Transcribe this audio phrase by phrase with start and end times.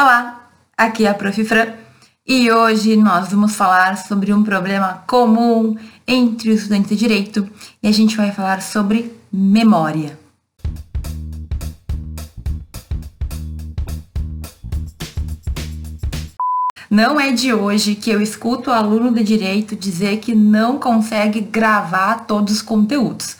[0.00, 1.44] Olá, aqui é a Prof.
[1.44, 1.72] Fran
[2.24, 7.50] e hoje nós vamos falar sobre um problema comum entre os estudantes de direito
[7.82, 10.16] e a gente vai falar sobre memória.
[16.88, 21.40] Não é de hoje que eu escuto o aluno de direito dizer que não consegue
[21.40, 23.36] gravar todos os conteúdos.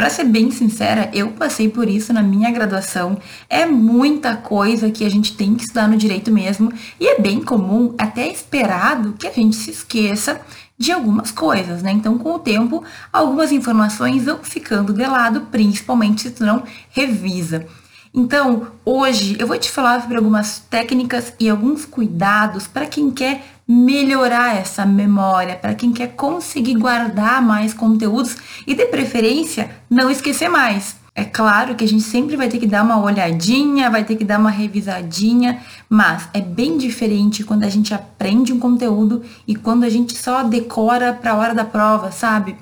[0.00, 3.18] Para ser bem sincera, eu passei por isso na minha graduação.
[3.50, 7.42] É muita coisa que a gente tem que estudar no direito mesmo, e é bem
[7.42, 10.40] comum, até esperado, que a gente se esqueça
[10.78, 11.92] de algumas coisas, né?
[11.92, 12.82] Então, com o tempo,
[13.12, 17.66] algumas informações vão ficando de lado, principalmente se tu não revisa.
[18.14, 23.44] Então, hoje eu vou te falar sobre algumas técnicas e alguns cuidados para quem quer
[23.72, 30.48] melhorar essa memória, para quem quer conseguir guardar mais conteúdos e, de preferência, não esquecer
[30.48, 30.96] mais.
[31.14, 34.24] É claro que a gente sempre vai ter que dar uma olhadinha, vai ter que
[34.24, 39.84] dar uma revisadinha, mas é bem diferente quando a gente aprende um conteúdo e quando
[39.84, 42.56] a gente só decora para a hora da prova, sabe?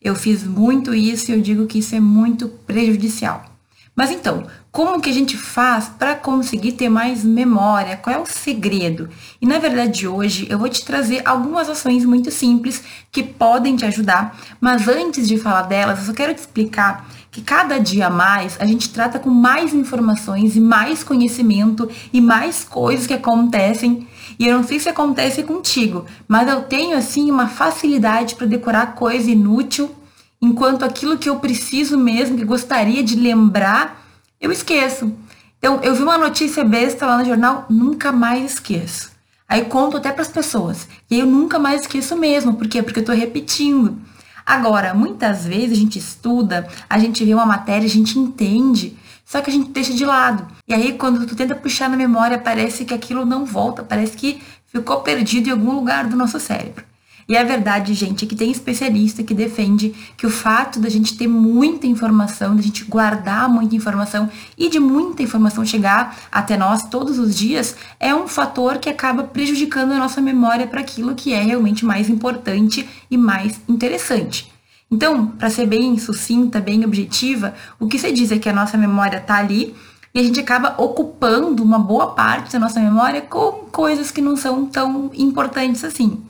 [0.00, 3.51] Eu fiz muito isso e eu digo que isso é muito prejudicial.
[3.94, 7.98] Mas então, como que a gente faz para conseguir ter mais memória?
[7.98, 9.10] Qual é o segredo?
[9.38, 13.84] E na verdade hoje eu vou te trazer algumas ações muito simples que podem te
[13.84, 18.56] ajudar, mas antes de falar delas, eu só quero te explicar que cada dia mais
[18.58, 24.08] a gente trata com mais informações e mais conhecimento e mais coisas que acontecem.
[24.38, 28.94] E eu não sei se acontece contigo, mas eu tenho assim uma facilidade para decorar
[28.94, 29.94] coisa inútil
[30.42, 34.04] enquanto aquilo que eu preciso mesmo, que gostaria de lembrar,
[34.40, 35.12] eu esqueço.
[35.58, 39.12] Então, eu vi uma notícia besta lá no jornal, nunca mais esqueço.
[39.48, 40.88] Aí conto até para as pessoas.
[41.08, 42.54] E eu nunca mais esqueço mesmo.
[42.54, 42.82] Por quê?
[42.82, 43.96] Porque eu estou repetindo.
[44.44, 49.40] Agora, muitas vezes a gente estuda, a gente vê uma matéria, a gente entende, só
[49.40, 50.44] que a gente deixa de lado.
[50.66, 54.42] E aí, quando tu tenta puxar na memória, parece que aquilo não volta, parece que
[54.66, 56.84] ficou perdido em algum lugar do nosso cérebro.
[57.32, 61.26] E é verdade, gente, que tem especialista que defende que o fato da gente ter
[61.26, 64.28] muita informação, da gente guardar muita informação
[64.58, 69.22] e de muita informação chegar até nós todos os dias, é um fator que acaba
[69.22, 74.52] prejudicando a nossa memória para aquilo que é realmente mais importante e mais interessante.
[74.90, 78.76] Então, para ser bem sucinta, bem objetiva, o que se diz é que a nossa
[78.76, 79.74] memória está ali
[80.12, 84.36] e a gente acaba ocupando uma boa parte da nossa memória com coisas que não
[84.36, 86.22] são tão importantes assim.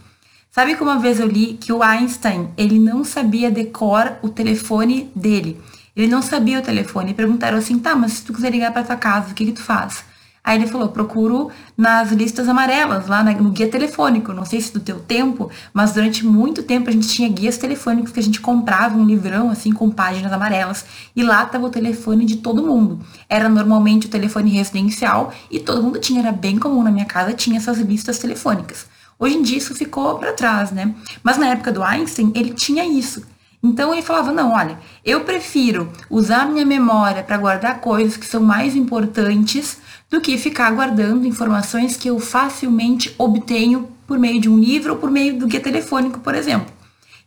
[0.54, 5.10] Sabe que uma vez eu li que o Einstein, ele não sabia decor o telefone
[5.16, 5.58] dele.
[5.96, 7.14] Ele não sabia o telefone.
[7.14, 9.62] Perguntaram assim, tá, mas se tu quiser ligar para tua casa, o que que tu
[9.62, 10.04] faz?
[10.44, 14.34] Aí ele falou, procuro nas listas amarelas, lá no guia telefônico.
[14.34, 18.12] Não sei se do teu tempo, mas durante muito tempo a gente tinha guias telefônicos
[18.12, 20.84] que a gente comprava um livrão, assim, com páginas amarelas.
[21.16, 23.00] E lá tava o telefone de todo mundo.
[23.26, 27.32] Era normalmente o telefone residencial e todo mundo tinha, era bem comum na minha casa,
[27.32, 28.91] tinha essas listas telefônicas.
[29.22, 30.92] Hoje em dia isso ficou para trás, né?
[31.22, 33.24] Mas na época do Einstein, ele tinha isso.
[33.62, 38.42] Então ele falava: não, olha, eu prefiro usar minha memória para guardar coisas que são
[38.42, 39.78] mais importantes
[40.10, 44.98] do que ficar guardando informações que eu facilmente obtenho por meio de um livro ou
[44.98, 46.66] por meio do guia telefônico, por exemplo.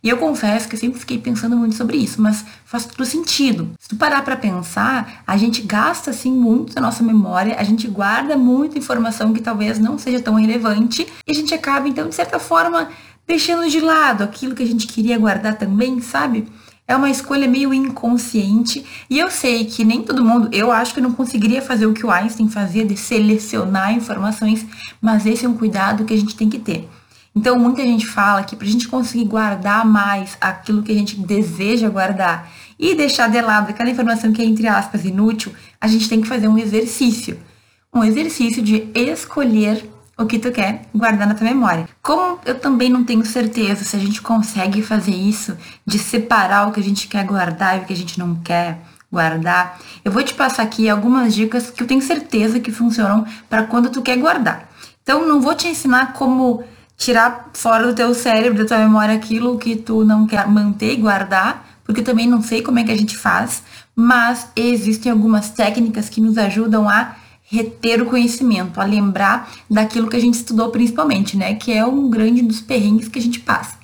[0.02, 3.70] E eu confesso que eu sempre fiquei pensando muito sobre isso, mas faz todo sentido.
[3.78, 7.88] Se tu parar para pensar, a gente gasta assim muito da nossa memória, a gente
[7.88, 12.14] guarda muita informação que talvez não seja tão relevante e a gente acaba então de
[12.14, 12.88] certa forma
[13.26, 16.46] deixando de lado aquilo que a gente queria guardar também, sabe?
[16.88, 21.00] É uma escolha meio inconsciente e eu sei que nem todo mundo, eu acho que
[21.00, 24.64] não conseguiria fazer o que o Einstein fazia de selecionar informações,
[25.00, 26.88] mas esse é um cuidado que a gente tem que ter.
[27.36, 31.20] Então, muita gente fala que para a gente conseguir guardar mais aquilo que a gente
[31.20, 36.08] deseja guardar e deixar de lado aquela informação que é, entre aspas, inútil, a gente
[36.08, 37.38] tem que fazer um exercício.
[37.92, 39.84] Um exercício de escolher
[40.16, 41.86] o que tu quer guardar na tua memória.
[42.02, 45.54] Como eu também não tenho certeza se a gente consegue fazer isso,
[45.84, 48.78] de separar o que a gente quer guardar e o que a gente não quer
[49.12, 53.64] guardar, eu vou te passar aqui algumas dicas que eu tenho certeza que funcionam para
[53.64, 54.70] quando tu quer guardar.
[55.02, 56.64] Então, não vou te ensinar como
[56.96, 60.96] tirar fora do teu cérebro, da tua memória aquilo que tu não quer manter e
[60.96, 63.62] guardar, porque também não sei como é que a gente faz,
[63.94, 67.16] mas existem algumas técnicas que nos ajudam a
[67.48, 71.54] reter o conhecimento, a lembrar daquilo que a gente estudou principalmente, né?
[71.54, 73.76] Que é um grande dos perrengues que a gente passa.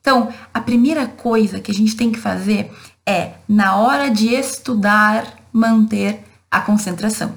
[0.00, 2.70] Então, a primeira coisa que a gente tem que fazer
[3.04, 7.36] é, na hora de estudar, manter a concentração.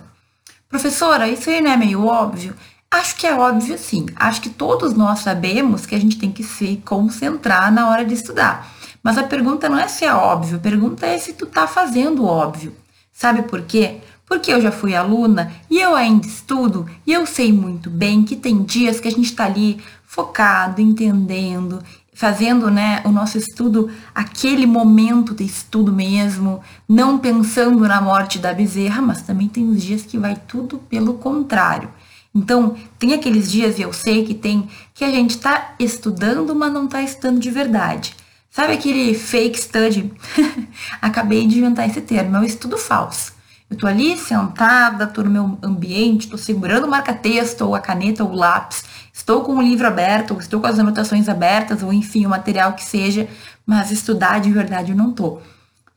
[0.69, 2.55] Professora, isso aí não é meio óbvio?
[2.93, 4.05] Acho que é óbvio sim.
[4.17, 8.13] Acho que todos nós sabemos que a gente tem que se concentrar na hora de
[8.13, 8.69] estudar.
[9.01, 12.25] Mas a pergunta não é se é óbvio, a pergunta é se tu tá fazendo
[12.25, 12.75] óbvio.
[13.13, 14.01] Sabe por quê?
[14.25, 18.35] Porque eu já fui aluna e eu ainda estudo e eu sei muito bem que
[18.35, 21.81] tem dias que a gente está ali focado, entendendo,
[22.13, 28.53] fazendo né, o nosso estudo, aquele momento de estudo mesmo, não pensando na morte da
[28.53, 31.89] bezerra, mas também tem os dias que vai tudo pelo contrário.
[32.33, 36.71] Então, tem aqueles dias, e eu sei que tem, que a gente está estudando, mas
[36.71, 38.15] não está estudando de verdade.
[38.49, 40.13] Sabe aquele fake study?
[41.01, 43.33] Acabei de inventar esse termo, é o estudo falso.
[43.69, 48.23] Eu tô ali sentada, tô no meu ambiente, tô segurando o marca-texto, ou a caneta,
[48.23, 51.93] ou o lápis, estou com o livro aberto, ou estou com as anotações abertas, ou
[51.93, 53.29] enfim, o material que seja,
[53.65, 55.39] mas estudar de verdade eu não tô.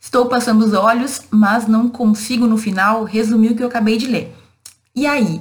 [0.00, 4.06] Estou passando os olhos, mas não consigo no final resumir o que eu acabei de
[4.06, 4.36] ler.
[4.94, 5.40] E aí?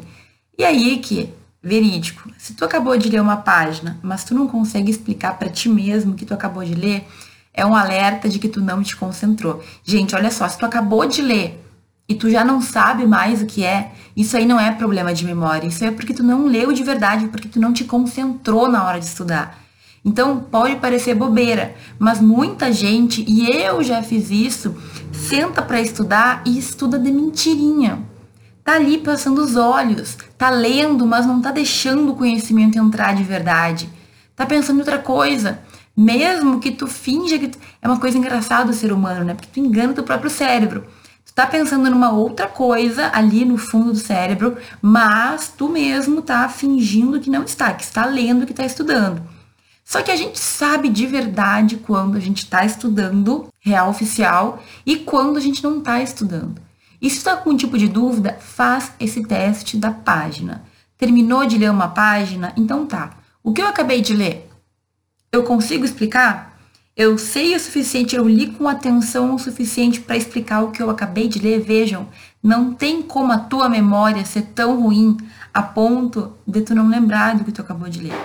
[0.58, 4.92] E aí que, verídico, se tu acabou de ler uma página, mas tu não consegue
[4.92, 7.08] explicar para ti mesmo o que tu acabou de ler,
[7.54, 9.64] é um alerta de que tu não te concentrou.
[9.84, 11.60] Gente, olha só, se tu acabou de ler
[12.08, 15.26] e tu já não sabe mais o que é, isso aí não é problema de
[15.26, 18.84] memória, isso é porque tu não leu de verdade, porque tu não te concentrou na
[18.84, 19.60] hora de estudar.
[20.06, 24.76] Então pode parecer bobeira, mas muita gente, e eu já fiz isso,
[25.12, 28.12] senta para estudar e estuda de mentirinha.
[28.63, 33.24] Tá ali passando os olhos, tá lendo, mas não tá deixando o conhecimento entrar de
[33.24, 33.89] verdade.
[34.36, 35.60] Tá pensando em outra coisa.
[35.95, 37.60] Mesmo que tu finja que tu...
[37.81, 39.33] é uma coisa engraçada o ser humano, né?
[39.33, 40.83] Porque tu engana teu próprio cérebro
[41.36, 47.19] tá pensando numa outra coisa ali no fundo do cérebro, mas tu mesmo tá fingindo
[47.19, 49.21] que não está, que está lendo, que está estudando.
[49.83, 54.98] Só que a gente sabe de verdade quando a gente está estudando real oficial e
[54.98, 56.62] quando a gente não está estudando.
[57.04, 60.64] E se está com um tipo de dúvida, faz esse teste da página.
[60.98, 62.54] Terminou de ler uma página?
[62.56, 63.18] Então tá.
[63.44, 64.50] O que eu acabei de ler?
[65.30, 66.58] Eu consigo explicar?
[66.96, 70.90] Eu sei o suficiente, eu li com atenção o suficiente para explicar o que eu
[70.90, 71.60] acabei de ler.
[71.60, 72.08] Vejam,
[72.42, 75.18] não tem como a tua memória ser tão ruim
[75.54, 78.16] a ponto de tu não lembrar do que tu acabou de ler.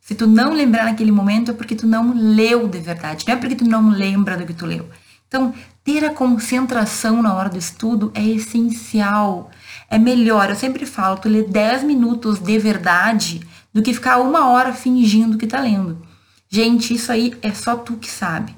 [0.00, 3.36] Se tu não lembrar naquele momento é porque tu não leu de verdade, não é
[3.36, 4.88] porque tu não lembra do que tu leu.
[5.26, 5.54] Então,
[5.90, 9.50] ter a concentração na hora do estudo é essencial.
[9.90, 13.40] É melhor, eu sempre falo, tu ler 10 minutos de verdade
[13.74, 16.00] do que ficar uma hora fingindo que tá lendo.
[16.48, 18.54] Gente, isso aí é só tu que sabe.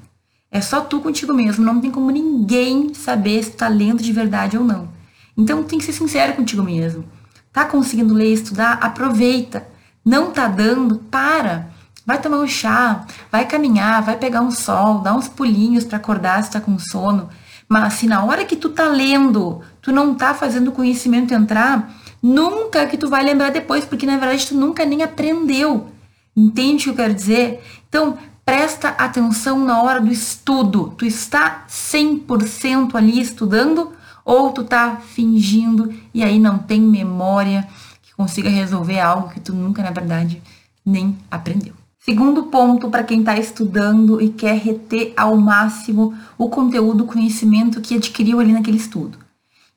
[0.51, 1.65] É só tu contigo mesmo.
[1.65, 4.89] Não tem como ninguém saber se tá lendo de verdade ou não.
[5.35, 7.03] Então tem que ser sincero contigo mesmo.
[7.51, 8.73] Tá conseguindo ler e estudar?
[8.73, 9.67] Aproveita.
[10.05, 10.97] Não tá dando?
[11.09, 11.72] Para.
[12.05, 16.43] Vai tomar um chá, vai caminhar, vai pegar um sol, dá uns pulinhos para acordar
[16.43, 17.29] se tá com sono.
[17.67, 21.93] Mas se na hora que tu tá lendo, tu não tá fazendo o conhecimento entrar,
[22.21, 25.87] nunca que tu vai lembrar depois, porque na verdade tu nunca nem aprendeu.
[26.35, 27.63] Entende o que eu quero dizer?
[27.87, 30.93] Então, presta atenção na hora do estudo.
[30.97, 33.93] Tu está 100% ali estudando
[34.25, 37.67] ou tu tá fingindo e aí não tem memória
[38.01, 40.41] que consiga resolver algo que tu nunca, na verdade,
[40.85, 41.82] nem aprendeu.
[42.03, 47.79] Segundo ponto para quem está estudando e quer reter ao máximo o conteúdo, o conhecimento
[47.79, 49.17] que adquiriu ali naquele estudo.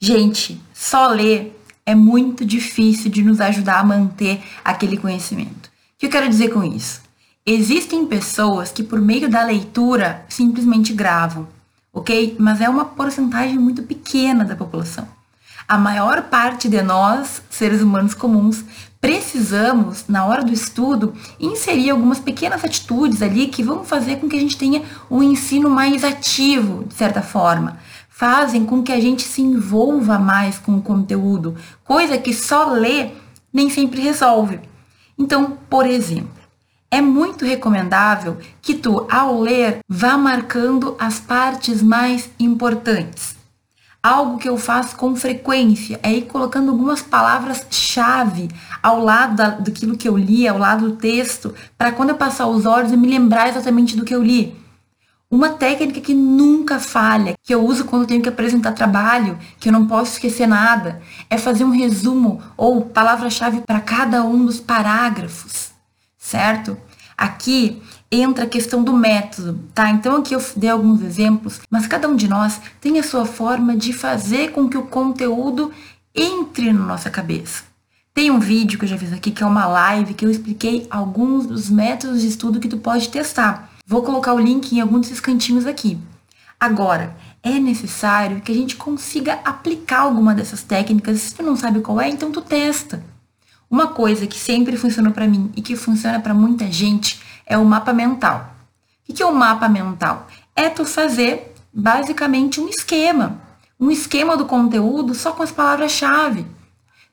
[0.00, 1.56] Gente, só ler
[1.86, 5.68] é muito difícil de nos ajudar a manter aquele conhecimento.
[5.68, 7.00] O que eu quero dizer com isso?
[7.46, 11.46] Existem pessoas que, por meio da leitura, simplesmente gravam,
[11.92, 12.34] ok?
[12.40, 15.06] Mas é uma porcentagem muito pequena da população.
[15.68, 18.64] A maior parte de nós, seres humanos comuns,
[19.06, 24.34] precisamos, na hora do estudo, inserir algumas pequenas atitudes ali que vão fazer com que
[24.34, 27.78] a gente tenha um ensino mais ativo, de certa forma.
[28.10, 33.16] Fazem com que a gente se envolva mais com o conteúdo, coisa que só ler
[33.52, 34.58] nem sempre resolve.
[35.16, 36.42] Então, por exemplo,
[36.90, 43.35] é muito recomendável que tu, ao ler, vá marcando as partes mais importantes.
[44.06, 48.48] Algo que eu faço com frequência é ir colocando algumas palavras-chave
[48.80, 52.46] ao lado da, daquilo que eu li, ao lado do texto, para quando eu passar
[52.46, 54.56] os olhos eu me lembrar exatamente do que eu li.
[55.28, 59.72] Uma técnica que nunca falha, que eu uso quando tenho que apresentar trabalho, que eu
[59.72, 65.72] não posso esquecer nada, é fazer um resumo ou palavra-chave para cada um dos parágrafos,
[66.16, 66.78] certo?
[67.18, 69.90] Aqui entra a questão do método, tá?
[69.90, 73.76] Então aqui eu dei alguns exemplos, mas cada um de nós tem a sua forma
[73.76, 75.72] de fazer com que o conteúdo
[76.14, 77.64] entre na nossa cabeça.
[78.14, 80.86] Tem um vídeo que eu já fiz aqui, que é uma live, que eu expliquei
[80.88, 83.70] alguns dos métodos de estudo que tu pode testar.
[83.86, 85.98] Vou colocar o link em alguns desses cantinhos aqui.
[86.58, 91.20] Agora, é necessário que a gente consiga aplicar alguma dessas técnicas.
[91.20, 93.04] Se tu não sabe qual é, então tu testa.
[93.70, 97.64] Uma coisa que sempre funcionou para mim e que funciona para muita gente é o
[97.64, 98.54] mapa mental.
[99.08, 100.26] O que é o mapa mental?
[100.54, 103.40] É tu fazer basicamente um esquema.
[103.78, 106.46] um esquema do conteúdo só com as palavras-chave.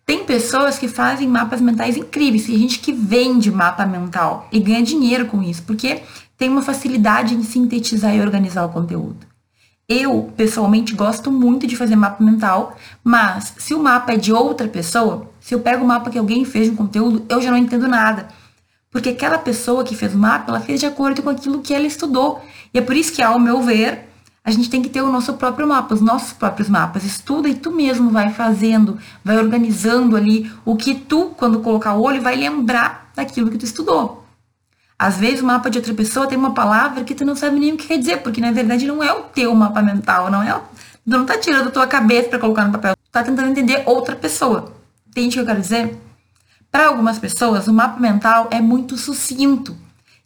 [0.05, 4.81] Tem pessoas que fazem mapas mentais incríveis, tem gente que vende mapa mental e ganha
[4.81, 6.03] dinheiro com isso, porque
[6.37, 9.25] tem uma facilidade em sintetizar e organizar o conteúdo.
[9.87, 14.67] Eu, pessoalmente, gosto muito de fazer mapa mental, mas se o mapa é de outra
[14.67, 17.57] pessoa, se eu pego o mapa que alguém fez de um conteúdo, eu já não
[17.57, 18.29] entendo nada.
[18.93, 21.87] Porque aquela pessoa que fez o mapa, ela fez de acordo com aquilo que ela
[21.87, 22.45] estudou.
[22.71, 24.07] E é por isso que, ao meu ver,
[24.45, 27.03] a gente tem que ter o nosso próprio mapa, os nossos próprios mapas.
[27.03, 32.03] Estuda e tu mesmo vai fazendo, vai organizando ali o que tu, quando colocar o
[32.03, 34.23] olho, vai lembrar daquilo que tu estudou.
[34.97, 37.73] Às vezes o mapa de outra pessoa tem uma palavra que tu não sabe nem
[37.73, 40.53] o que quer dizer, porque na verdade não é o teu mapa mental, não é.
[40.53, 40.61] Tu
[41.05, 44.15] não tá tirando a tua cabeça para colocar no papel, tu tá tentando entender outra
[44.15, 44.71] pessoa.
[45.07, 45.97] Entende o que eu quero dizer?
[46.73, 49.77] Para algumas pessoas, o mapa mental é muito sucinto.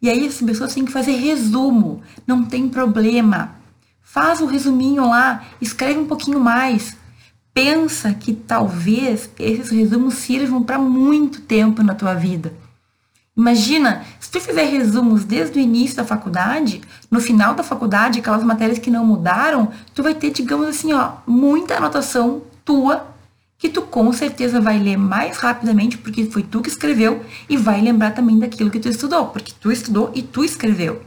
[0.02, 2.02] E aí as pessoas têm que fazer resumo.
[2.26, 3.56] Não tem problema.
[4.02, 6.96] Faz o resuminho lá, escreve um pouquinho mais.
[7.54, 12.54] Pensa que talvez esses resumos sirvam para muito tempo na tua vida.
[13.36, 16.80] Imagina, se tu fizer resumos desde o início da faculdade,
[17.12, 21.12] no final da faculdade, aquelas matérias que não mudaram, tu vai ter, digamos assim, ó,
[21.28, 23.17] muita anotação tua
[23.58, 27.82] que tu com certeza vai ler mais rapidamente porque foi tu que escreveu e vai
[27.82, 31.02] lembrar também daquilo que tu estudou, porque tu estudou e tu escreveu.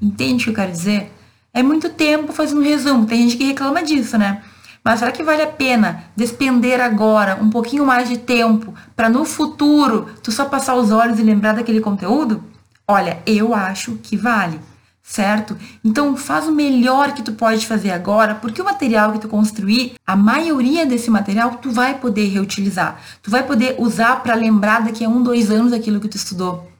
[0.00, 1.12] Entende o que eu quero dizer?
[1.54, 3.06] É muito tempo fazendo um resumo.
[3.06, 4.42] Tem gente que reclama disso, né?
[4.84, 9.24] Mas será que vale a pena despender agora um pouquinho mais de tempo para no
[9.24, 12.44] futuro tu só passar os olhos e lembrar daquele conteúdo?
[12.86, 14.60] Olha, eu acho que vale,
[15.06, 15.56] certo?
[15.84, 19.94] Então faz o melhor que tu pode fazer agora, porque o material que tu construir,
[20.04, 23.00] a maioria desse material tu vai poder reutilizar.
[23.22, 26.70] Tu vai poder usar para lembrar daqui a um, dois anos aquilo que tu estudou.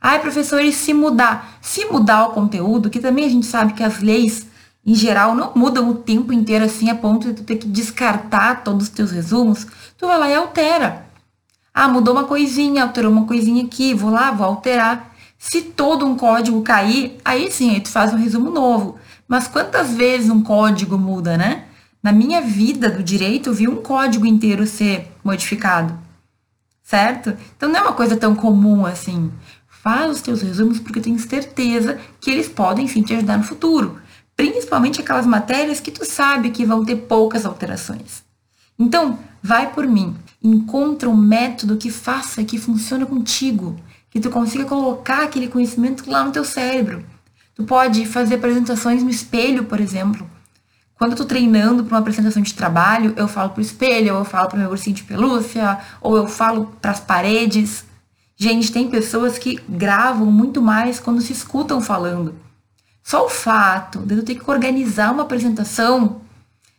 [0.00, 1.58] Ai, professor, e se mudar?
[1.62, 4.46] Se mudar o conteúdo, que também a gente sabe que as leis
[4.84, 8.62] em geral, não mudam o tempo inteiro assim a ponto de tu ter que descartar
[8.62, 9.66] todos os teus resumos,
[9.98, 11.06] tu vai lá e altera.
[11.74, 15.15] Ah, mudou uma coisinha, alterou uma coisinha aqui, vou lá, vou alterar.
[15.38, 18.98] Se todo um código cair, aí sim, aí tu faz um resumo novo.
[19.28, 21.64] Mas quantas vezes um código muda, né?
[22.02, 25.98] Na minha vida do direito, eu vi um código inteiro ser modificado.
[26.82, 27.36] Certo?
[27.56, 29.32] Então não é uma coisa tão comum assim.
[29.68, 33.44] Faz os teus resumos porque eu tenho certeza que eles podem sim te ajudar no
[33.44, 34.00] futuro
[34.36, 38.22] principalmente aquelas matérias que tu sabe que vão ter poucas alterações.
[38.78, 43.80] Então, vai por mim, encontra um método que faça que funcione contigo,
[44.16, 47.04] que tu consiga colocar aquele conhecimento lá no teu cérebro.
[47.54, 50.26] Tu pode fazer apresentações no espelho, por exemplo.
[50.94, 54.24] Quando eu tô treinando para uma apresentação de trabalho, eu falo pro espelho, ou eu
[54.24, 57.84] falo pro meu ursinho de pelúcia, ou eu falo para as paredes.
[58.38, 62.34] Gente, tem pessoas que gravam muito mais quando se escutam falando.
[63.02, 66.22] Só o fato de tu ter que organizar uma apresentação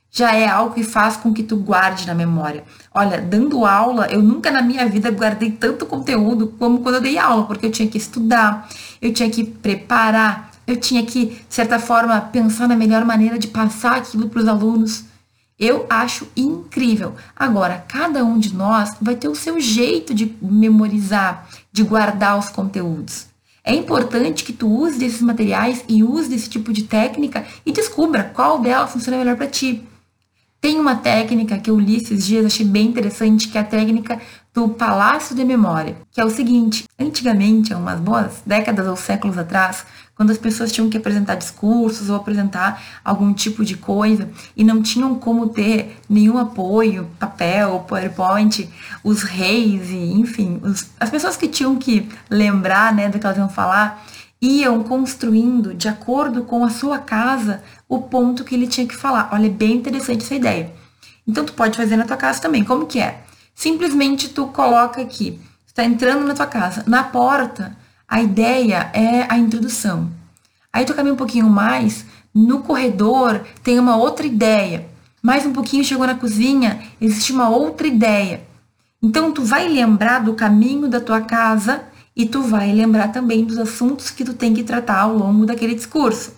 [0.09, 2.63] já é algo que faz com que tu guarde na memória.
[2.99, 7.15] Olha, dando aula, eu nunca na minha vida guardei tanto conteúdo como quando eu dei
[7.15, 8.67] aula, porque eu tinha que estudar,
[8.99, 13.49] eu tinha que preparar, eu tinha que, de certa forma, pensar na melhor maneira de
[13.49, 15.03] passar aquilo para os alunos.
[15.59, 17.13] Eu acho incrível.
[17.35, 22.49] Agora, cada um de nós vai ter o seu jeito de memorizar, de guardar os
[22.49, 23.27] conteúdos.
[23.63, 28.23] É importante que tu use desses materiais e use desse tipo de técnica e descubra
[28.23, 29.85] qual delas funciona melhor para ti.
[30.67, 34.19] Tem uma técnica que eu li esses dias, achei bem interessante, que é a técnica
[34.53, 39.37] do Palácio de Memória, que é o seguinte: antigamente, há umas boas décadas ou séculos
[39.37, 44.63] atrás, quando as pessoas tinham que apresentar discursos ou apresentar algum tipo de coisa e
[44.65, 48.69] não tinham como ter nenhum apoio, papel, PowerPoint,
[49.05, 53.37] os reis e, enfim, os, as pessoas que tinham que lembrar, né, do que elas
[53.37, 54.03] iam falar,
[54.41, 59.29] iam construindo de acordo com a sua casa o ponto que ele tinha que falar.
[59.31, 60.71] Olha, é bem interessante essa ideia.
[61.27, 62.63] Então tu pode fazer na tua casa também.
[62.63, 63.23] Como que é?
[63.53, 67.75] Simplesmente tu coloca aqui, está entrando na tua casa, na porta,
[68.07, 70.09] a ideia é a introdução.
[70.71, 74.87] Aí tu caminha um pouquinho mais, no corredor tem uma outra ideia.
[75.21, 78.41] Mais um pouquinho chegou na cozinha, existe uma outra ideia.
[79.01, 81.83] Então tu vai lembrar do caminho da tua casa
[82.17, 85.75] e tu vai lembrar também dos assuntos que tu tem que tratar ao longo daquele
[85.75, 86.33] discurso.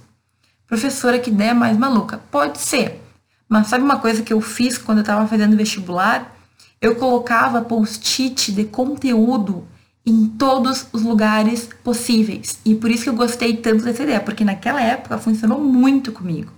[0.67, 2.19] Professora, que ideia mais maluca.
[2.29, 3.01] Pode ser.
[3.47, 6.35] Mas sabe uma coisa que eu fiz quando eu estava fazendo vestibular?
[6.81, 9.65] Eu colocava post-it de conteúdo
[10.05, 12.59] em todos os lugares possíveis.
[12.65, 16.51] E por isso que eu gostei tanto dessa ideia, porque naquela época funcionou muito comigo.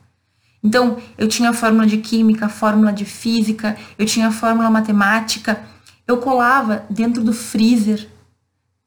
[0.63, 5.61] Então, eu tinha fórmula de química, fórmula de física, eu tinha fórmula matemática,
[6.07, 8.07] eu colava dentro do freezer.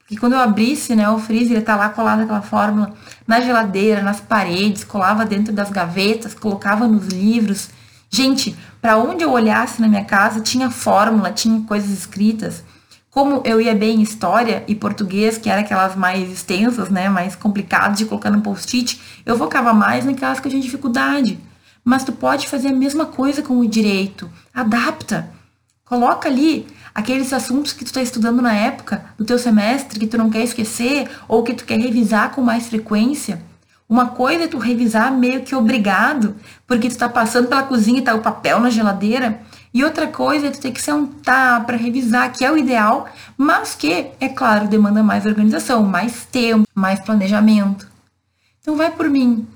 [0.04, 2.92] Porque quando eu abrisse, né, o freezer ia tá lá colado aquela fórmula
[3.26, 7.70] na geladeira, nas paredes, colava dentro das gavetas, colocava nos livros.
[8.10, 12.62] Gente, para onde eu olhasse na minha casa, tinha fórmula, tinha coisas escritas.
[13.10, 17.34] Como eu ia bem em história e português, que era aquelas mais extensas, né, mais
[17.34, 21.38] complicadas de colocar no post-it, eu focava mais naquelas que eu tinha dificuldade.
[21.82, 24.30] Mas tu pode fazer a mesma coisa com o direito.
[24.52, 25.30] Adapta.
[25.84, 30.16] Coloca ali aqueles assuntos que tu está estudando na época do teu semestre que tu
[30.16, 33.42] não quer esquecer ou que tu quer revisar com mais frequência.
[33.88, 36.36] Uma coisa é tu revisar meio que obrigado,
[36.66, 39.40] porque tu está passando pela cozinha e tá o papel na geladeira,
[39.74, 43.74] e outra coisa é tu ter que sentar para revisar, que é o ideal, mas
[43.74, 47.86] que, é claro, demanda mais organização, mais tempo, mais planejamento.
[48.60, 49.46] Então vai por mim.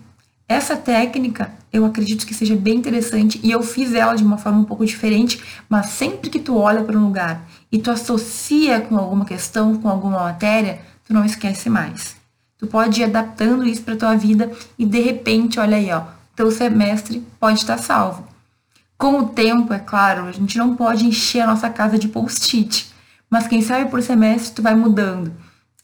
[0.47, 4.61] Essa técnica eu acredito que seja bem interessante e eu fiz ela de uma forma
[4.61, 8.97] um pouco diferente, mas sempre que tu olha para um lugar e tu associa com
[8.97, 12.17] alguma questão, com alguma matéria, tu não esquece mais.
[12.59, 16.03] Tu pode ir adaptando isso para tua vida e de repente, olha aí, ó,
[16.35, 18.27] teu semestre pode estar salvo.
[18.97, 22.93] Com o tempo, é claro, a gente não pode encher a nossa casa de post-it.
[23.31, 25.33] Mas quem sabe por semestre tu vai mudando.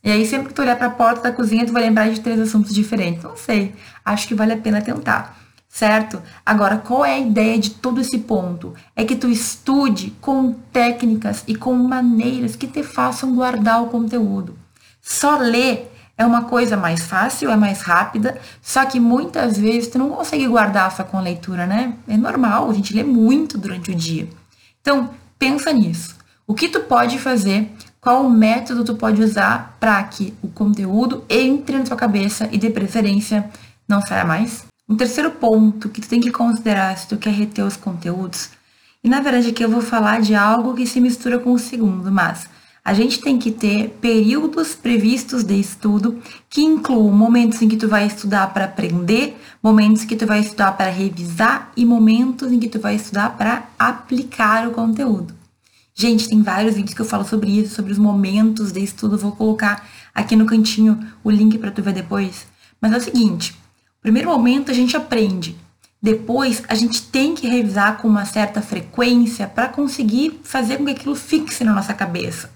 [0.02, 2.20] E aí, sempre que tu olhar para a porta da cozinha, tu vai lembrar de
[2.20, 3.22] três assuntos diferentes.
[3.22, 3.74] Não sei.
[4.04, 5.43] Acho que vale a pena tentar.
[5.74, 6.22] Certo?
[6.46, 8.74] Agora, qual é a ideia de todo esse ponto?
[8.94, 14.56] É que tu estude com técnicas e com maneiras que te façam guardar o conteúdo.
[15.02, 19.98] Só ler é uma coisa mais fácil, é mais rápida, só que muitas vezes tu
[19.98, 21.94] não consegue guardar só com a leitura, né?
[22.06, 24.28] É normal, a gente lê muito durante o dia.
[24.80, 26.16] Então, pensa nisso.
[26.46, 27.68] O que tu pode fazer?
[28.00, 32.70] Qual método tu pode usar para que o conteúdo entre na tua cabeça e de
[32.70, 33.50] preferência
[33.88, 34.72] não saia mais?
[34.86, 38.50] Um terceiro ponto que tu tem que considerar se tu quer reter os conteúdos,
[39.02, 42.12] e na verdade aqui eu vou falar de algo que se mistura com o segundo,
[42.12, 42.46] mas
[42.84, 47.88] a gente tem que ter períodos previstos de estudo que incluam momentos em que tu
[47.88, 52.60] vai estudar para aprender, momentos em que tu vai estudar para revisar e momentos em
[52.60, 55.34] que tu vai estudar para aplicar o conteúdo.
[55.94, 59.16] Gente, tem vários vídeos que eu falo sobre isso, sobre os momentos de estudo.
[59.16, 62.46] vou colocar aqui no cantinho o link para tu ver depois.
[62.82, 63.56] Mas é o seguinte:
[64.04, 65.56] primeiro momento a gente aprende.
[66.00, 70.90] Depois a gente tem que revisar com uma certa frequência para conseguir fazer com que
[70.90, 72.50] aquilo fixe na nossa cabeça.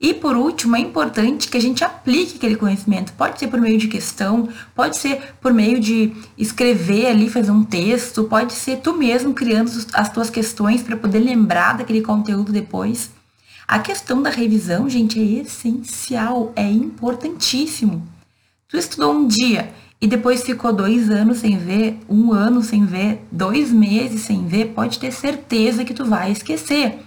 [0.00, 3.12] E por último, é importante que a gente aplique aquele conhecimento.
[3.12, 7.62] Pode ser por meio de questão, pode ser por meio de escrever ali, fazer um
[7.62, 13.10] texto, pode ser tu mesmo criando as tuas questões para poder lembrar daquele conteúdo depois.
[13.68, 18.06] A questão da revisão, gente, é essencial, é importantíssimo.
[18.68, 23.26] Tu estudou um dia e depois ficou dois anos sem ver, um ano sem ver,
[23.32, 26.98] dois meses sem ver, pode ter certeza que tu vai esquecer.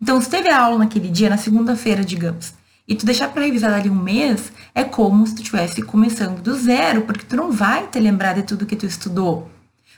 [0.00, 2.52] Então, se teve aula naquele dia, na segunda-feira, digamos,
[2.86, 6.54] e tu deixar para revisar ali um mês, é como se tu estivesse começando do
[6.54, 9.50] zero, porque tu não vai te lembrar de tudo que tu estudou.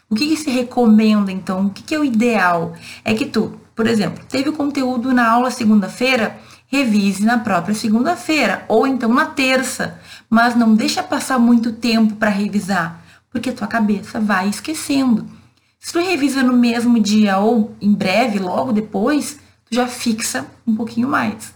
[0.09, 1.67] O que, que se recomenda, então?
[1.67, 2.75] O que, que é o ideal?
[3.05, 8.65] É que tu, por exemplo, teve o conteúdo na aula segunda-feira, revise na própria segunda-feira,
[8.69, 14.21] ou então na terça, mas não deixa passar muito tempo para revisar, porque tua cabeça
[14.21, 15.27] vai esquecendo.
[15.79, 20.75] Se tu revisa no mesmo dia ou em breve, logo depois, tu já fixa um
[20.75, 21.55] pouquinho mais.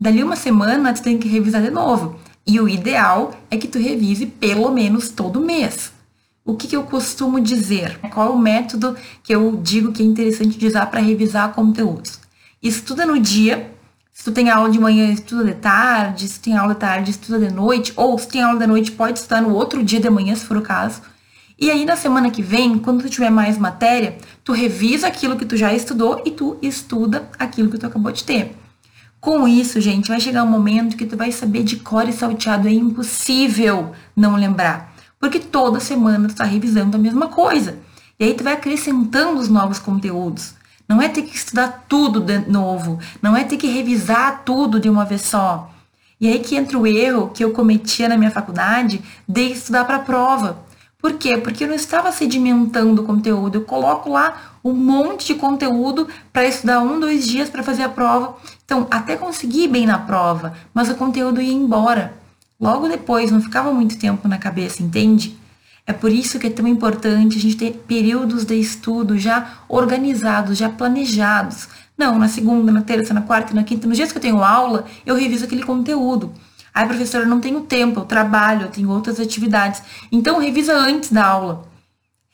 [0.00, 2.18] Dali uma semana, tu tem que revisar de novo.
[2.46, 5.92] E o ideal é que tu revise pelo menos todo mês.
[6.44, 7.98] O que, que eu costumo dizer?
[8.10, 12.20] Qual é o método que eu digo que é interessante de usar para revisar conteúdos?
[12.62, 13.73] Estuda no dia.
[14.14, 16.28] Se tu tem aula de manhã, estuda de tarde.
[16.28, 17.92] Se tem aula de tarde, estuda de noite.
[17.96, 20.56] Ou se tem aula de noite, pode estudar no outro dia de manhã, se for
[20.56, 21.02] o caso.
[21.58, 25.44] E aí na semana que vem, quando tu tiver mais matéria, tu revisa aquilo que
[25.44, 28.56] tu já estudou e tu estuda aquilo que tu acabou de ter.
[29.20, 32.68] Com isso, gente, vai chegar um momento que tu vai saber de cor e salteado,
[32.68, 34.94] é impossível não lembrar.
[35.18, 37.78] Porque toda semana tu tá revisando a mesma coisa.
[38.18, 40.54] E aí tu vai acrescentando os novos conteúdos.
[40.88, 44.88] Não é ter que estudar tudo de novo, não é ter que revisar tudo de
[44.88, 45.70] uma vez só.
[46.20, 49.96] E aí que entra o erro que eu cometia na minha faculdade de estudar para
[49.96, 50.58] a prova.
[50.98, 51.36] Por quê?
[51.36, 53.56] Porque eu não estava sedimentando o conteúdo.
[53.56, 57.88] Eu coloco lá um monte de conteúdo para estudar um, dois dias para fazer a
[57.90, 58.36] prova.
[58.64, 62.14] Então, até consegui bem na prova, mas o conteúdo ia embora.
[62.58, 65.36] Logo depois, não ficava muito tempo na cabeça, entende?
[65.86, 70.56] É por isso que é tão importante a gente ter períodos de estudo já organizados,
[70.56, 71.68] já planejados.
[71.96, 74.86] Não, na segunda, na terça, na quarta, na quinta, nos dias que eu tenho aula,
[75.04, 76.32] eu reviso aquele conteúdo.
[76.72, 79.82] Ai, professora, eu não tenho tempo, eu trabalho, eu tenho outras atividades.
[80.10, 81.68] Então, revisa antes da aula.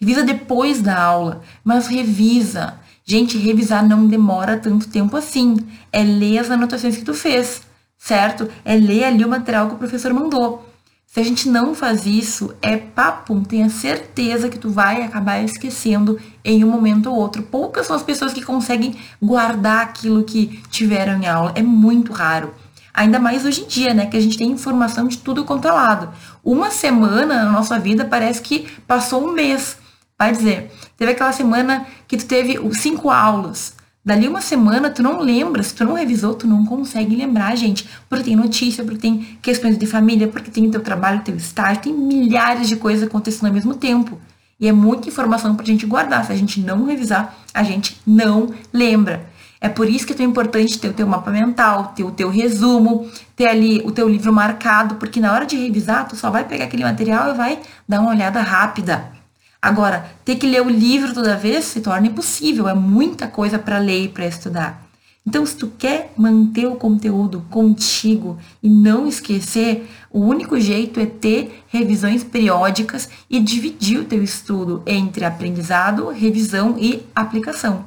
[0.01, 2.75] Revisa depois da aula, mas revisa.
[3.05, 5.57] Gente, revisar não demora tanto tempo assim.
[5.93, 7.63] É ler as anotações que tu fez,
[7.99, 8.49] certo?
[8.65, 10.70] É ler ali o material que o professor mandou.
[11.13, 16.21] Se a gente não faz isso, é papo, tenha certeza que tu vai acabar esquecendo
[16.45, 17.43] em um momento ou outro.
[17.43, 22.55] Poucas são as pessoas que conseguem guardar aquilo que tiveram em aula, é muito raro.
[22.95, 25.73] Ainda mais hoje em dia, né, que a gente tem informação de tudo quanto é
[25.73, 26.11] lado.
[26.45, 29.79] Uma semana na nossa vida parece que passou um mês.
[30.17, 33.75] Vai dizer, teve aquela semana que tu teve cinco aulas.
[34.03, 37.87] Dali uma semana, tu não lembra, se tu não revisou, tu não consegue lembrar, gente.
[38.09, 41.93] Porque tem notícia, porque tem questões de família, porque tem teu trabalho, teu estágio, tem
[41.93, 44.19] milhares de coisas acontecendo ao mesmo tempo.
[44.59, 46.25] E é muita informação pra gente guardar.
[46.25, 49.29] Se a gente não revisar, a gente não lembra.
[49.61, 52.31] É por isso que é tão importante ter o teu mapa mental, ter o teu
[52.31, 56.45] resumo, ter ali o teu livro marcado, porque na hora de revisar, tu só vai
[56.45, 59.20] pegar aquele material e vai dar uma olhada rápida.
[59.63, 63.79] Agora, ter que ler o livro toda vez se torna impossível, é muita coisa para
[63.79, 64.91] ler e para estudar.
[65.27, 71.05] Então, se tu quer manter o conteúdo contigo e não esquecer, o único jeito é
[71.05, 77.85] ter revisões periódicas e dividir o teu estudo entre aprendizado, revisão e aplicação.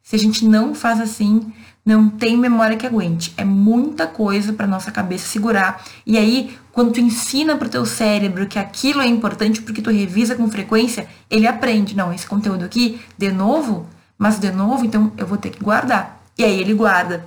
[0.00, 1.52] Se a gente não faz assim,
[1.84, 3.34] não tem memória que aguente.
[3.36, 5.84] É muita coisa para nossa cabeça segurar.
[6.06, 9.88] E aí, quando tu ensina para o teu cérebro que aquilo é importante porque tu
[9.88, 11.96] revisa com frequência, ele aprende.
[11.96, 13.86] Não, esse conteúdo aqui, de novo,
[14.18, 16.20] mas de novo, então eu vou ter que guardar.
[16.36, 17.24] E aí ele guarda.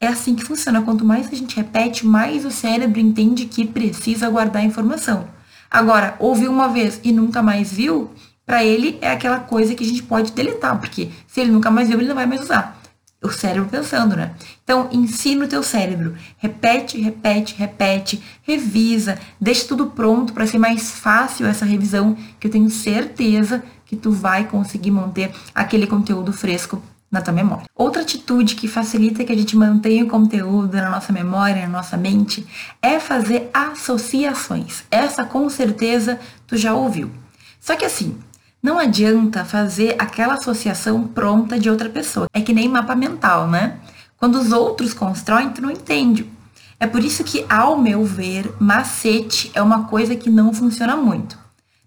[0.00, 0.82] É assim que funciona.
[0.82, 5.28] Quanto mais a gente repete, mais o cérebro entende que precisa guardar a informação.
[5.70, 8.10] Agora, ouviu uma vez e nunca mais viu,
[8.44, 11.86] para ele é aquela coisa que a gente pode deletar, porque se ele nunca mais
[11.86, 12.79] viu, ele não vai mais usar.
[13.22, 14.32] O cérebro pensando, né?
[14.64, 16.14] Então, ensina o teu cérebro.
[16.38, 22.50] Repete, repete, repete, revisa, deixa tudo pronto para ser mais fácil essa revisão, que eu
[22.50, 27.66] tenho certeza que tu vai conseguir manter aquele conteúdo fresco na tua memória.
[27.74, 31.96] Outra atitude que facilita que a gente mantenha o conteúdo na nossa memória, na nossa
[31.96, 32.46] mente,
[32.80, 34.84] é fazer associações.
[34.90, 37.10] Essa com certeza tu já ouviu.
[37.58, 38.16] Só que assim,
[38.62, 42.26] não adianta fazer aquela associação pronta de outra pessoa.
[42.32, 43.78] É que nem mapa mental, né?
[44.16, 46.30] Quando os outros constroem, tu não entende.
[46.78, 51.38] É por isso que, ao meu ver, macete é uma coisa que não funciona muito.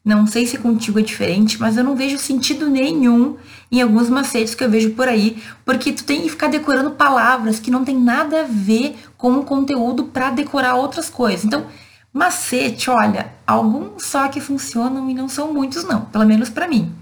[0.04, 3.38] Não sei se contigo é diferente, mas eu não vejo sentido nenhum
[3.72, 7.60] em alguns macetes que eu vejo por aí, porque tu tem que ficar decorando palavras
[7.60, 11.46] que não tem nada a ver com o conteúdo para decorar outras coisas.
[11.46, 11.66] Então,
[12.13, 16.93] Macete, olha, alguns só que funcionam e não são muitos não, pelo menos para mim.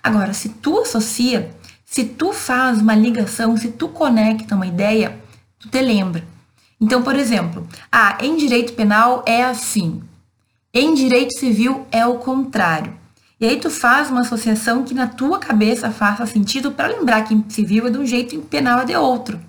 [0.00, 1.50] Agora, se tu associa,
[1.84, 5.18] se tu faz uma ligação, se tu conecta uma ideia,
[5.58, 6.24] tu te lembra.
[6.80, 10.00] Então, por exemplo, ah, em direito penal é assim.
[10.72, 12.94] Em direito civil é o contrário.
[13.40, 17.34] E aí tu faz uma associação que na tua cabeça faça sentido para lembrar que
[17.34, 19.40] em civil é de um jeito e em penal é de outro.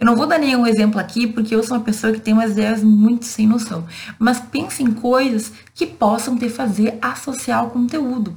[0.00, 2.52] Eu não vou dar nenhum exemplo aqui, porque eu sou uma pessoa que tem umas
[2.52, 3.86] ideias muito sem noção.
[4.18, 8.34] Mas pense em coisas que possam te fazer associar o conteúdo.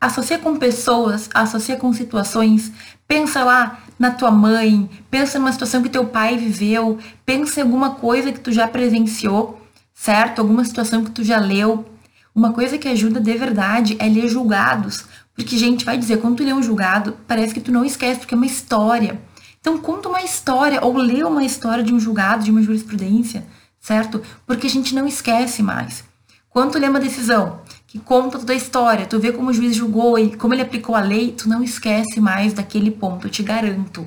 [0.00, 2.72] Associa com pessoas, associa com situações.
[3.06, 7.90] Pensa lá na tua mãe, pensa numa situação que teu pai viveu, pensa em alguma
[7.90, 9.64] coisa que tu já presenciou,
[9.94, 10.40] certo?
[10.40, 11.86] Alguma situação que tu já leu.
[12.34, 15.04] Uma coisa que ajuda de verdade é ler julgados.
[15.36, 18.34] Porque, gente, vai dizer, quando tu lê um julgado, parece que tu não esquece, porque
[18.34, 19.20] é uma história.
[19.66, 23.44] Então, conta uma história ou lê uma história de um julgado, de uma jurisprudência,
[23.80, 24.22] certo?
[24.46, 26.04] Porque a gente não esquece mais.
[26.48, 29.74] Quando tu lê uma decisão que conta toda a história, tu vê como o juiz
[29.74, 33.42] julgou e como ele aplicou a lei, tu não esquece mais daquele ponto, eu te
[33.42, 34.06] garanto.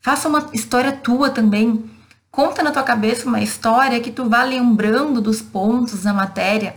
[0.00, 1.84] Faça uma história tua também.
[2.30, 6.74] Conta na tua cabeça uma história que tu vá lembrando dos pontos da matéria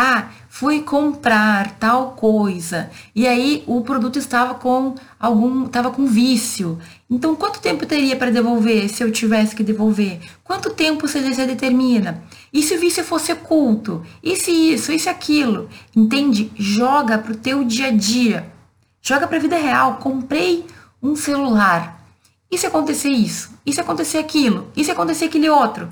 [0.00, 0.28] ah,
[0.58, 6.80] fui comprar tal coisa e aí o produto estava com algum, estava com vício.
[7.08, 10.18] Então, quanto tempo teria para devolver se eu tivesse que devolver?
[10.42, 12.24] Quanto tempo o CDC determina?
[12.52, 14.04] E se o vício fosse oculto?
[14.20, 14.90] E se isso?
[14.90, 15.68] E se aquilo?
[15.94, 16.50] Entende?
[16.56, 18.52] Joga para o teu dia a dia.
[19.00, 19.98] Joga para a vida real.
[19.98, 20.66] Comprei
[21.00, 22.04] um celular.
[22.50, 23.52] E se acontecer isso?
[23.64, 24.72] E se acontecer aquilo?
[24.76, 25.84] E se acontecer aquele outro?
[25.84, 25.90] O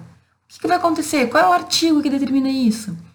[0.49, 1.29] que, que vai acontecer?
[1.29, 3.06] Qual é o artigo que determina isso?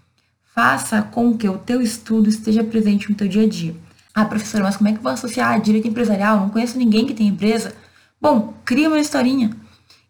[0.54, 3.74] Faça com que o teu estudo esteja presente no teu dia a dia.
[4.14, 6.42] Ah, professora, mas como é que eu vou associar direito empresarial?
[6.42, 7.74] Não conheço ninguém que tem empresa.
[8.20, 9.52] Bom, cria uma historinha.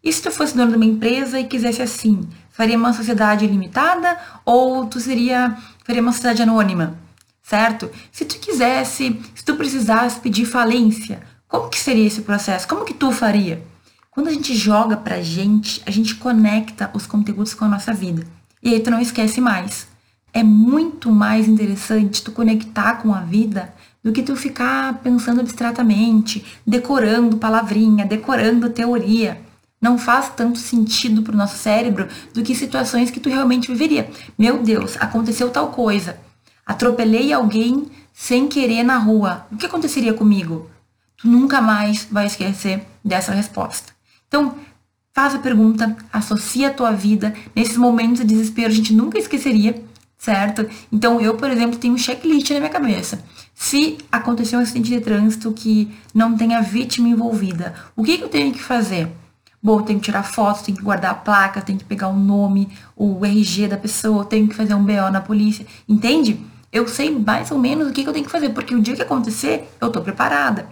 [0.02, 4.18] E se tu fosse dono de uma empresa e quisesse assim, faria uma sociedade limitada
[4.44, 6.98] ou tu seria faria uma sociedade anônima,
[7.40, 7.88] certo?
[8.10, 12.66] Se tu quisesse, se tu precisasse pedir falência, como que seria esse processo?
[12.66, 13.62] Como que tu faria?
[14.10, 18.26] Quando a gente joga pra gente, a gente conecta os conteúdos com a nossa vida.
[18.60, 19.91] E aí tu não esquece mais
[20.32, 26.44] é muito mais interessante tu conectar com a vida do que tu ficar pensando abstratamente,
[26.66, 29.40] decorando palavrinha, decorando teoria.
[29.80, 34.08] não faz tanto sentido para o nosso cérebro do que situações que tu realmente viveria.
[34.38, 36.16] Meu Deus, aconteceu tal coisa.
[36.64, 39.44] Atropelei alguém sem querer na rua.
[39.50, 40.70] O que aconteceria comigo?
[41.16, 43.92] Tu nunca mais vai esquecer dessa resposta.
[44.28, 44.54] Então,
[45.12, 47.34] faz a pergunta, associa a tua vida.
[47.54, 49.82] Nesses momentos de desespero, a gente nunca esqueceria,
[50.22, 50.68] certo?
[50.92, 53.24] Então, eu, por exemplo, tenho um checklist na minha cabeça.
[53.52, 58.28] Se acontecer um acidente de trânsito que não tenha vítima envolvida, o que, que eu
[58.28, 59.08] tenho que fazer?
[59.60, 62.68] Bom, tem que tirar fotos, tem que guardar a placa, tem que pegar o nome,
[62.94, 66.38] o RG da pessoa, tem que fazer um BO na polícia, entende?
[66.70, 68.94] Eu sei mais ou menos o que, que eu tenho que fazer, porque o dia
[68.94, 70.68] que acontecer, eu tô preparada.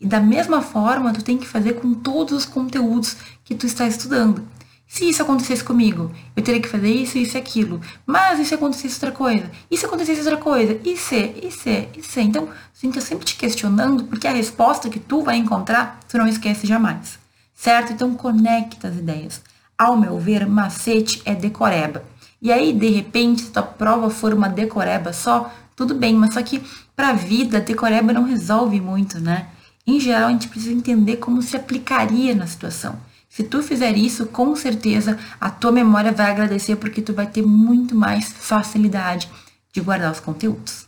[0.00, 3.88] E da mesma forma, tu tem que fazer com todos os conteúdos que tu está
[3.88, 4.46] estudando.
[4.86, 7.80] Se isso acontecesse comigo, eu teria que fazer isso, isso e aquilo.
[8.06, 9.50] Mas e se acontecesse outra coisa?
[9.70, 10.78] E se acontecesse outra coisa?
[10.84, 12.20] E se, e se, e se?
[12.20, 12.48] Então,
[12.82, 17.24] estar sempre te questionando, porque a resposta que tu vai encontrar, tu não esquece jamais
[17.54, 17.92] certo?
[17.92, 19.42] Então conecta as ideias.
[19.78, 22.04] Ao meu ver, macete é decoreba.
[22.42, 26.42] E aí, de repente, se tua prova for uma decoreba só, tudo bem, mas só
[26.42, 26.62] que
[26.94, 29.48] para a vida, decoreba não resolve muito, né?
[29.86, 32.96] Em geral, a gente precisa entender como se aplicaria na situação.
[33.34, 37.42] Se tu fizer isso, com certeza a tua memória vai agradecer porque tu vai ter
[37.42, 39.28] muito mais facilidade
[39.72, 40.86] de guardar os conteúdos.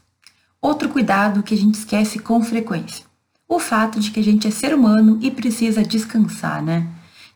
[0.61, 3.07] Outro cuidado que a gente esquece com frequência
[3.49, 6.87] o fato de que a gente é ser humano e precisa descansar, né?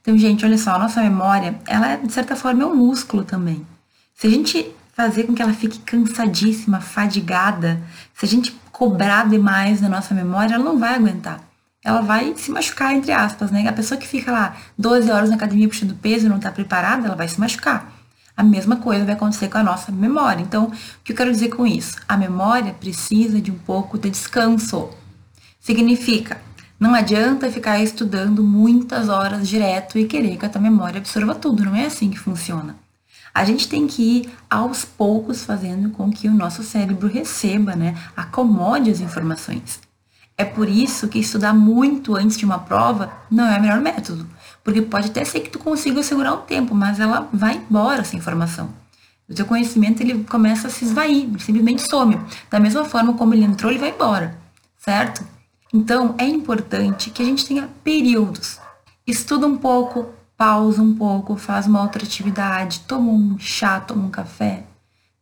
[0.01, 3.65] Então, gente, olha só, a nossa memória, ela de certa forma, é um músculo também.
[4.15, 7.81] Se a gente fazer com que ela fique cansadíssima, fadigada,
[8.15, 11.41] se a gente cobrar demais na nossa memória, ela não vai aguentar.
[11.83, 13.67] Ela vai se machucar, entre aspas, né?
[13.67, 17.07] A pessoa que fica lá 12 horas na academia puxando peso e não está preparada,
[17.07, 17.93] ela vai se machucar.
[18.37, 20.43] A mesma coisa vai acontecer com a nossa memória.
[20.43, 21.97] Então, o que eu quero dizer com isso?
[22.09, 24.91] A memória precisa de um pouco de descanso.
[25.59, 26.41] Significa,
[26.79, 31.65] não adianta ficar estudando muitas horas direto e querer que a tua memória absorva tudo,
[31.65, 32.77] não é assim que funciona.
[33.35, 37.95] A gente tem que ir aos poucos fazendo com que o nosso cérebro receba, né,
[38.17, 39.79] acomode as informações.
[40.41, 44.27] É por isso que estudar muito antes de uma prova não é o melhor método,
[44.65, 48.17] porque pode até ser que tu consiga segurar um tempo, mas ela vai embora essa
[48.17, 48.71] informação.
[49.29, 52.19] O teu conhecimento ele começa a se esvair, simplesmente some.
[52.51, 54.35] Da mesma forma como ele entrou, ele vai embora,
[54.79, 55.23] certo?
[55.75, 58.59] Então, é importante que a gente tenha períodos.
[59.07, 64.11] Estuda um pouco, pausa um pouco, faz uma outra atividade, toma um chá, toma um
[64.11, 64.65] café.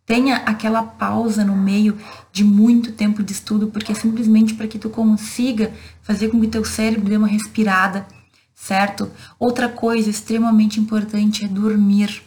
[0.08, 1.98] Tenha aquela pausa no meio
[2.32, 6.46] de muito tempo de estudo, porque é simplesmente para que tu consiga fazer com que
[6.46, 8.06] teu cérebro dê uma respirada,
[8.54, 9.10] certo?
[9.38, 12.22] Outra coisa extremamente importante é dormir.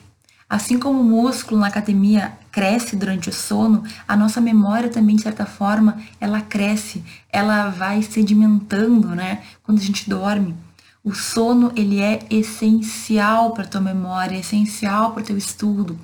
[0.48, 5.24] Assim como o músculo na academia cresce durante o sono, a nossa memória também, de
[5.24, 9.42] certa forma, ela cresce, ela vai sedimentando, né?
[9.64, 10.56] Quando a gente dorme.
[11.04, 15.98] O sono, ele é essencial para tua memória, é essencial para o teu estudo.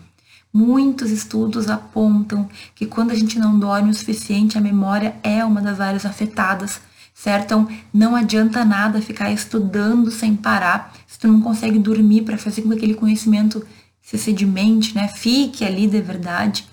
[0.52, 5.62] Muitos estudos apontam que quando a gente não dorme o suficiente, a memória é uma
[5.62, 6.82] das áreas afetadas,
[7.14, 7.46] certo?
[7.46, 12.62] Então, não adianta nada ficar estudando sem parar se tu não consegue dormir para fazer
[12.62, 13.66] com que aquele conhecimento
[14.02, 15.08] se sedimente, né?
[15.08, 16.68] Fique ali de verdade.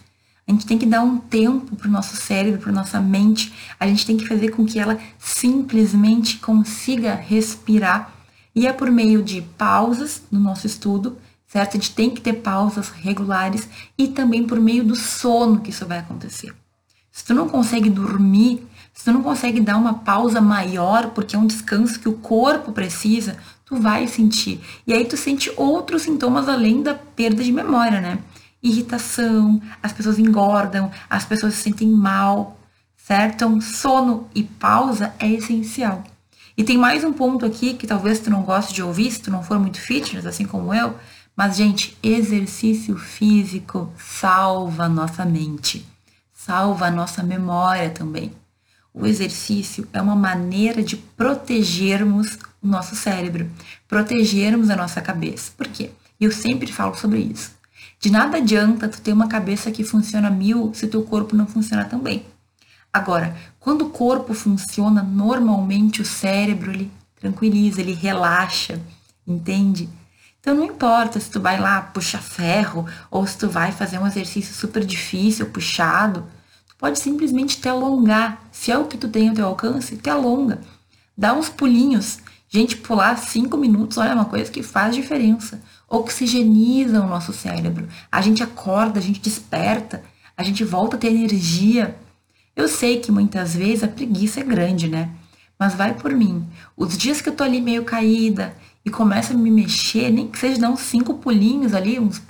[0.47, 3.53] A gente tem que dar um tempo para o nosso cérebro, para nossa mente.
[3.81, 8.13] A gente tem que fazer com que ela simplesmente consiga respirar.
[8.55, 11.17] E é por meio de pausas no nosso estudo,
[11.55, 11.77] certo?
[11.77, 15.87] A gente tem que ter pausas regulares e também por meio do sono que isso
[15.87, 16.53] vai acontecer.
[17.13, 21.39] Se tu não consegue dormir, se tu não consegue dar uma pausa maior, porque é
[21.39, 24.61] um descanso que o corpo precisa, tu vai sentir.
[24.85, 28.19] E aí tu sente outros sintomas além da perda de memória, né?
[28.61, 32.59] Irritação, as pessoas engordam, as pessoas se sentem mal,
[32.97, 33.35] certo?
[33.35, 36.03] Então, sono e pausa é essencial.
[36.57, 39.31] E tem mais um ponto aqui que talvez tu não goste de ouvir, se tu
[39.31, 40.97] não for muito fitness, assim como eu,
[41.37, 45.85] mas, gente, exercício físico salva a nossa mente,
[46.33, 48.33] salva a nossa memória também.
[48.93, 53.51] O exercício é uma maneira de protegermos o nosso cérebro,
[53.89, 55.51] protegermos a nossa cabeça.
[55.57, 55.91] Por quê?
[56.21, 57.53] Eu sempre falo sobre isso.
[57.99, 61.85] De nada adianta tu ter uma cabeça que funciona mil se teu corpo não funciona
[61.85, 62.25] tão bem.
[62.93, 68.81] Agora, quando o corpo funciona normalmente, o cérebro ele tranquiliza, ele relaxa,
[69.27, 69.89] entende?
[70.45, 74.07] Então não importa se tu vai lá puxar ferro ou se tu vai fazer um
[74.07, 76.27] exercício super difícil, puxado,
[76.69, 78.45] tu pode simplesmente te alongar.
[78.53, 80.61] Se é o que tu tem ao teu alcance, te alonga.
[81.17, 82.19] Dá uns pulinhos,
[82.55, 85.61] Gente, pular cinco minutos, olha, é uma coisa que faz diferença.
[85.89, 87.89] Oxigeniza o nosso cérebro.
[88.13, 90.05] A gente acorda, a gente desperta,
[90.37, 91.97] a gente volta a ter energia.
[92.55, 95.11] Eu sei que muitas vezes a preguiça é grande, né?
[95.59, 96.47] Mas vai por mim.
[96.77, 98.55] Os dias que eu tô ali meio caída
[98.85, 102.21] e começo a me mexer, nem que seja dar uns cinco pulinhos ali, uns,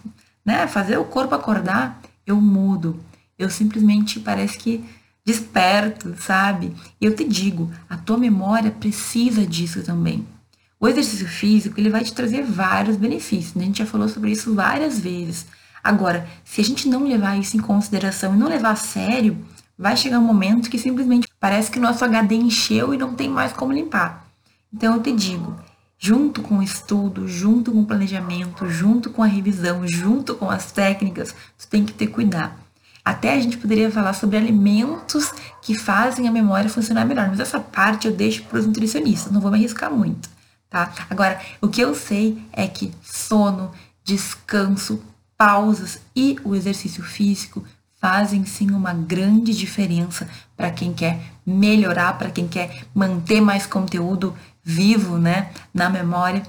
[0.45, 3.01] né, fazer o corpo acordar, eu mudo.
[3.39, 4.85] Eu simplesmente parece que
[5.25, 6.73] desperto, sabe?
[7.01, 10.27] E eu te digo, a tua memória precisa disso também.
[10.79, 13.63] O exercício físico, ele vai te trazer vários benefícios, né?
[13.65, 15.47] a gente já falou sobre isso várias vezes.
[15.83, 19.37] Agora, se a gente não levar isso em consideração e não levar a sério,
[19.79, 23.29] vai chegar um momento que simplesmente parece que o nosso HD encheu e não tem
[23.29, 24.27] mais como limpar.
[24.73, 25.57] Então eu te digo,
[26.05, 30.71] junto com o estudo, junto com o planejamento, junto com a revisão, junto com as
[30.71, 32.53] técnicas, tu tem que ter cuidado.
[33.03, 37.59] Até a gente poderia falar sobre alimentos que fazem a memória funcionar melhor, mas essa
[37.59, 40.29] parte eu deixo para os nutricionistas, não vou me arriscar muito,
[40.69, 40.93] tá?
[41.09, 43.73] Agora, o que eu sei é que sono,
[44.05, 45.03] descanso,
[45.39, 47.65] pausas e o exercício físico
[47.99, 54.35] fazem sim uma grande diferença para quem quer melhorar, para quem quer manter mais conteúdo
[54.65, 56.43] vivo, né, na memória.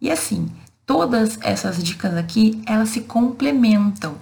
[0.00, 0.48] E assim,
[0.84, 4.16] todas essas dicas aqui, elas se complementam.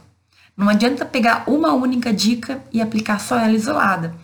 [0.57, 4.15] Não adianta pegar uma única dica e aplicar só ela isolada.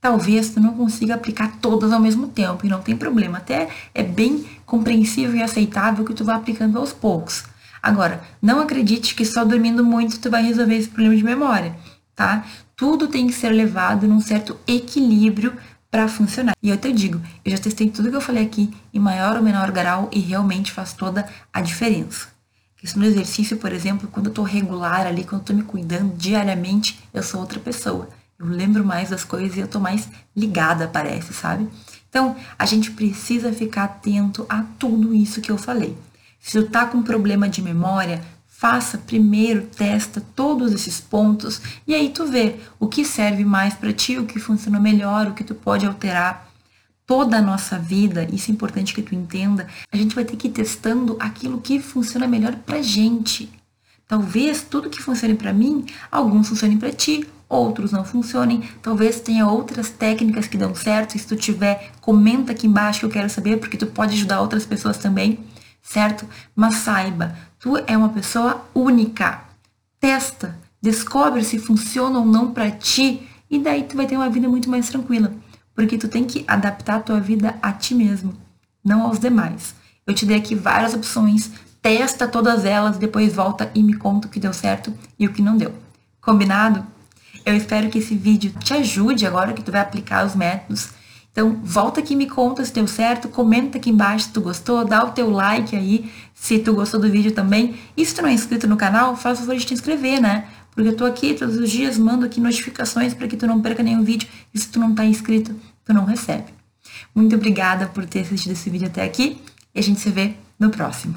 [0.00, 3.38] Talvez tu não consiga aplicar todas ao mesmo tempo e não tem problema.
[3.38, 7.44] Até é bem compreensível e aceitável que tu vá aplicando aos poucos.
[7.82, 11.76] Agora, não acredite que só dormindo muito tu vai resolver esse problema de memória,
[12.16, 12.44] tá?
[12.76, 15.56] Tudo tem que ser levado num certo equilíbrio
[15.92, 16.56] para funcionar.
[16.62, 19.42] E eu te digo, eu já testei tudo que eu falei aqui em maior ou
[19.42, 22.28] menor grau e realmente faz toda a diferença.
[22.82, 26.16] Isso no exercício, por exemplo, quando eu tô regular ali, quando eu tô me cuidando
[26.16, 28.08] diariamente, eu sou outra pessoa.
[28.38, 31.68] Eu lembro mais das coisas e eu tô mais ligada, parece, sabe?
[32.08, 35.96] Então, a gente precisa ficar atento a tudo isso que eu falei.
[36.40, 38.24] Se tu tá com problema de memória,
[38.62, 43.92] faça primeiro, testa todos esses pontos e aí tu vê o que serve mais para
[43.92, 46.48] ti, o que funciona melhor, o que tu pode alterar
[47.04, 50.46] toda a nossa vida, isso é importante que tu entenda, a gente vai ter que
[50.46, 53.50] ir testando aquilo que funciona melhor pra gente.
[54.06, 58.62] Talvez tudo que funcione para mim, alguns funcionem para ti, outros não funcionem.
[58.80, 61.18] Talvez tenha outras técnicas que dão certo.
[61.18, 64.64] Se tu tiver, comenta aqui embaixo que eu quero saber, porque tu pode ajudar outras
[64.64, 65.38] pessoas também,
[65.82, 66.26] certo?
[66.54, 69.42] Mas saiba, tu é uma pessoa única.
[70.00, 74.48] Testa, descobre se funciona ou não para ti e daí tu vai ter uma vida
[74.48, 75.32] muito mais tranquila
[75.74, 78.34] porque tu tem que adaptar a tua vida a ti mesmo,
[78.84, 79.74] não aos demais.
[80.06, 84.30] Eu te dei aqui várias opções, testa todas elas, depois volta e me conta o
[84.30, 85.74] que deu certo e o que não deu.
[86.20, 86.84] Combinado?
[87.44, 90.90] Eu espero que esse vídeo te ajude agora que tu vai aplicar os métodos.
[91.32, 95.02] Então, volta aqui me conta se deu certo, comenta aqui embaixo se tu gostou, dá
[95.02, 97.76] o teu like aí se tu gostou do vídeo também.
[97.96, 100.46] E se tu não é inscrito no canal, faz o favor de te inscrever, né?
[100.74, 103.82] Porque eu tô aqui todos os dias, mando aqui notificações para que tu não perca
[103.82, 104.28] nenhum vídeo.
[104.54, 106.52] E se tu não tá inscrito, tu não recebe.
[107.14, 109.40] Muito obrigada por ter assistido esse vídeo até aqui
[109.74, 111.14] e a gente se vê no próximo.